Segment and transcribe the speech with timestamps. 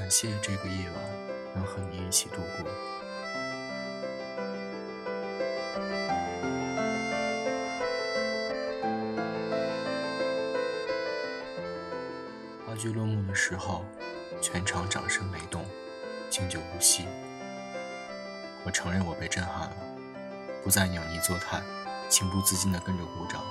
[0.00, 0.96] 感谢这个夜晚
[1.54, 2.70] 能和你一起度过。
[12.66, 13.84] 话剧落幕的时候，
[14.40, 15.66] 全场掌声雷动，
[16.30, 17.04] 经久不息。
[18.64, 19.76] 我承认我被震撼了，
[20.64, 21.60] 不再扭捏作态，
[22.08, 23.44] 情不自禁地跟着鼓掌。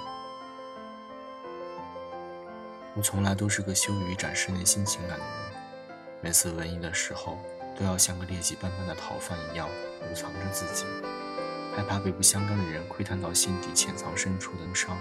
[2.96, 5.59] 我从来都是个羞于展示内心情感的人，
[6.22, 7.38] 每次文艺的时候，
[7.78, 9.70] 都要像个劣迹斑斑的逃犯一样
[10.06, 10.86] 隐藏着自己，
[11.74, 14.98] 害怕被不相干的人窥探到心底潜藏深处的伤。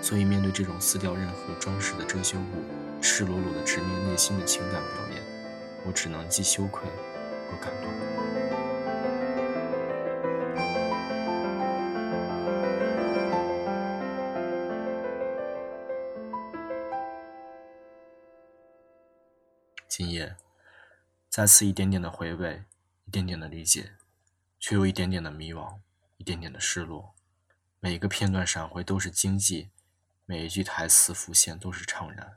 [0.00, 5.20] 所以面对这种撕掉任何装饰的遮羞布，赤裸裸的直面内心的情感表演，
[5.84, 6.88] 我只能既羞愧
[7.50, 8.49] 又感动。
[19.90, 20.36] 今夜，
[21.28, 22.62] 再次一点点的回味，
[23.06, 23.94] 一点点的理解，
[24.60, 25.78] 却又一点点的迷惘，
[26.16, 27.12] 一点点的失落。
[27.80, 29.68] 每一个片段闪回都是惊悸，
[30.26, 32.36] 每一句台词浮现都是怅然。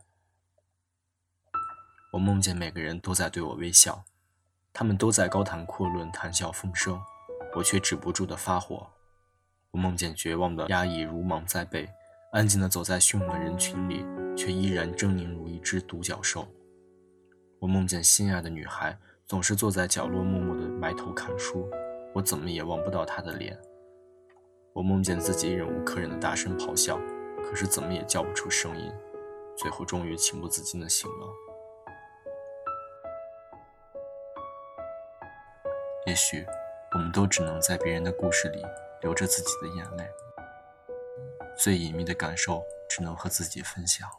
[2.14, 4.04] 我梦见每个人都在对我微笑，
[4.74, 7.00] 他们都在高谈阔论、谈笑风生，
[7.56, 8.92] 我却止不住的发火。
[9.70, 11.88] 我梦见绝望的压抑如芒在背，
[12.32, 14.04] 安静的走在汹涌的人群里，
[14.36, 16.52] 却依然狰狞如一只独角兽。
[17.64, 21.66] 我梦见心爱的女孩总是坐在角落默默的埋头看书，
[22.14, 23.58] 我怎么也望不到她的脸。
[24.74, 27.00] 我梦见自己忍无可忍的大声咆哮，
[27.42, 28.92] 可是怎么也叫不出声音，
[29.56, 31.28] 最后终于情不自禁的醒了。
[36.06, 36.46] 也许
[36.94, 38.62] 我们都只能在别人的故事里
[39.00, 40.06] 流着自己的眼泪，
[41.58, 44.10] 最隐秘的感受只能和自己分享。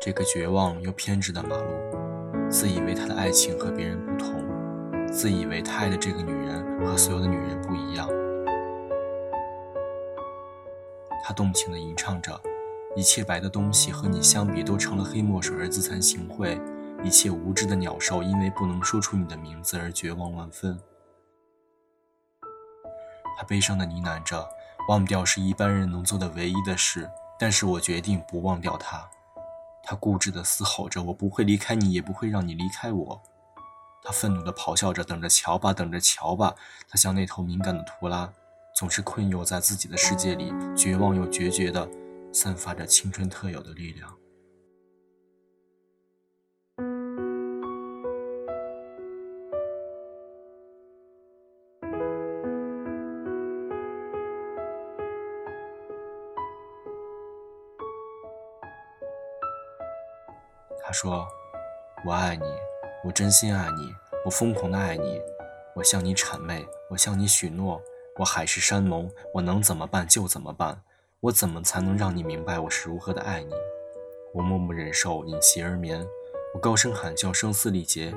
[0.00, 4.42] 这个绝望又偏执的马路，自以为他的爱情和别人不同，
[5.12, 8.08] 自以为他爱的这个女人和所有的女人不一样。
[11.22, 12.40] 他动情地吟唱着
[12.96, 16.58] ：“一切白的东西和你相比都成了黑墨水而自惭形秽，
[17.04, 20.80] 一切无知的鸟兽因为不能说出你的名字而绝望万分。”
[23.36, 24.48] 他悲伤地呢喃着
[24.88, 27.06] ：“忘掉是一般人能做的唯一的事，
[27.38, 29.06] 但是我决定不忘掉他。”
[29.90, 33.20] 他固执地嘶吼着：“我不会离开你，也不会让你离开我。”
[34.04, 36.54] 他愤怒地咆哮着：“等着瞧吧，等着瞧吧！”
[36.88, 38.32] 他像那头敏感的图拉，
[38.72, 41.88] 总是困囿在自己的世界里，绝望又决绝地
[42.32, 44.08] 散发着青春特有的力量。
[60.90, 61.24] 他说
[62.04, 62.44] ：“我爱你，
[63.04, 65.20] 我真心爱你，我疯狂的爱你，
[65.76, 67.80] 我向你谄媚，我向你许诺，
[68.18, 70.82] 我海誓山盟，我能怎么办就怎么办，
[71.20, 73.52] 我怎么才能让你明白我是如何的爱你？
[74.34, 76.04] 我默默忍受，隐席而眠，
[76.54, 78.12] 我高声喊叫，声嘶力竭，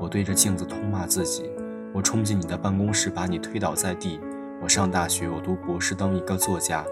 [0.00, 1.52] 我对着镜子痛骂自己，
[1.92, 4.18] 我冲进你的办公室，把你推倒在地，
[4.62, 6.82] 我上大学，我读博士，当一个作家，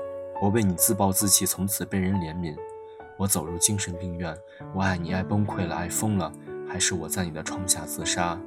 [0.42, 2.54] 我为你自暴自弃，从此被人怜悯。”
[3.16, 4.36] 我走入精神病院，
[4.75, 6.32] 我爱你，爱崩溃了，爱疯了，
[6.69, 8.38] 还是我在你的床下自杀？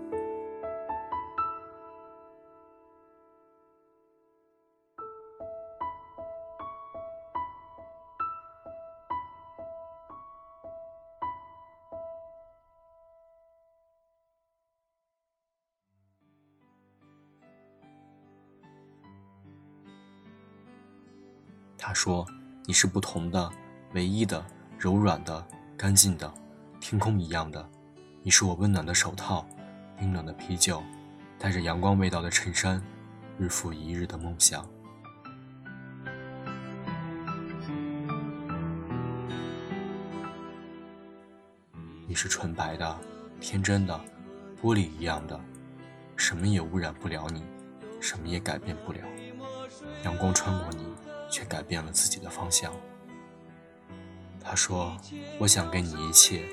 [21.78, 22.28] 他说
[22.68, 23.50] ：“你是不同的，
[23.94, 24.46] 唯一的。”
[24.80, 25.44] 柔软的、
[25.76, 26.32] 干净的，
[26.80, 27.68] 天空一样的，
[28.22, 29.44] 你是我温暖的手套，
[29.98, 30.84] 冰冷的啤酒，
[31.40, 32.80] 带着阳光味道的衬衫，
[33.40, 34.64] 日复一日的梦想。
[42.08, 43.00] 你是纯白的、
[43.42, 44.00] 天真的，
[44.62, 45.40] 玻璃一样的，
[46.16, 47.44] 什么也污染不了你，
[48.00, 49.00] 什么也改变不了。
[50.04, 50.86] 阳光穿过你，
[51.32, 52.72] 却改变了自己的方向。
[54.50, 54.96] 他说
[55.38, 56.46] ：“我想给你一切，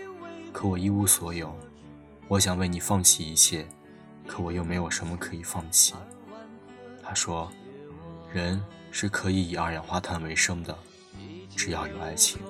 [0.52, 1.56] 可我一无所有。
[2.26, 3.64] 我想为你放弃一切，
[4.26, 5.94] 可我又没有什么可以放弃。”
[7.00, 7.49] 他说
[8.35, 8.61] ：“人
[8.91, 10.76] 是可以以二氧化碳为生的，
[11.55, 12.41] 只要有爱情。”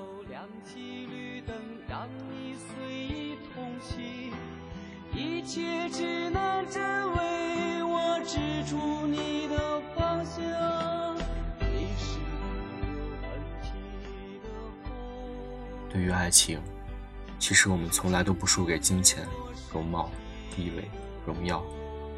[5.17, 10.84] 一切只能只为我指出你的方向。
[15.95, 16.61] 对于爱情，
[17.39, 19.25] 其实我们从来都不输给金钱、
[19.73, 20.11] 容貌、
[20.51, 20.91] 地位、
[21.25, 21.63] 荣耀，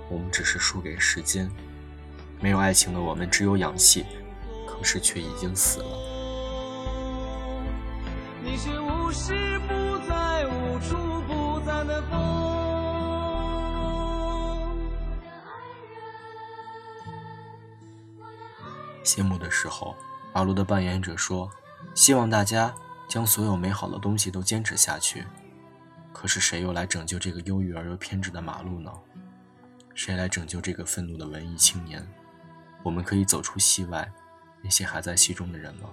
[0.08, 1.46] 我们只是输给时间。
[2.40, 4.06] 没有爱情的我们，只有氧气，
[4.66, 5.86] 可是却已经死了。
[8.42, 10.96] 你是无时不在、无处
[11.28, 12.18] 不在的风。
[19.04, 19.94] 谢幕的时候，
[20.32, 21.50] 阿卢的扮演者说
[21.94, 22.74] ：“希望大家
[23.08, 25.24] 将所有美好的东西都坚持下去。”
[26.12, 28.90] 可是谁又来拯救这个忧郁而又偏执的马路呢？
[29.94, 32.06] 谁来拯救这个愤怒的文艺青年？
[32.82, 34.10] 我们可以走出戏外，
[34.62, 35.90] 那些还在戏中的人吗？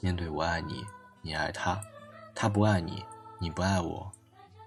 [0.00, 0.86] 面对我爱你，
[1.20, 1.78] 你爱他，
[2.34, 3.04] 他不爱你，
[3.38, 4.10] 你不爱我，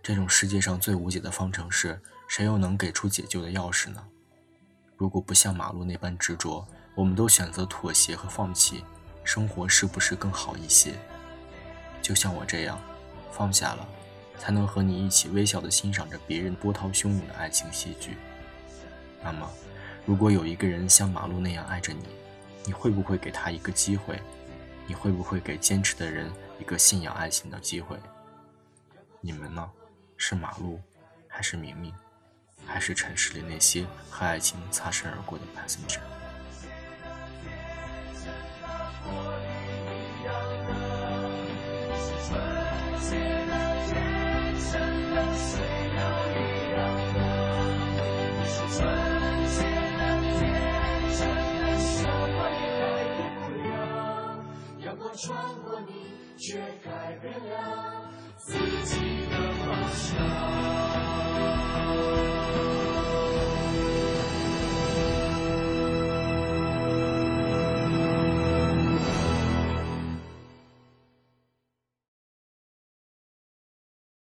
[0.04, 4.06] 这种世界上最无解的方程式，谁又能给出解救的钥匙呢？
[4.98, 8.84] 如果不像马路那般执着，我们都选择妥协和放弃，
[9.24, 10.94] 生活是不是更好一些？
[12.02, 12.80] 就像我这样，
[13.32, 13.88] 放下了。
[14.36, 18.18] 才能和你一起微笑地欣赏着别人波涛汹涌的爱情戏剧。
[19.24, 19.50] 那么，
[20.06, 22.04] 如果有一个人像马路那样爱着你，
[22.66, 24.20] 你会不会给他一个机会？
[24.86, 26.30] 你会不会给坚持的人
[26.60, 27.96] 一个信仰爱情的机会？
[29.22, 29.70] 你们呢？
[30.18, 30.82] 是马路，
[31.28, 31.94] 还是明明，
[32.74, 36.00] 还是城市里那些和爱情擦身而过的 passenger？
[55.16, 57.63] 穿过你，却改变了